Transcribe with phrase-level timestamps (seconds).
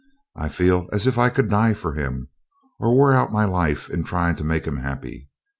[0.35, 2.29] I feel as if I could die for him,
[2.79, 5.29] or wear out my life in trying to make him happy.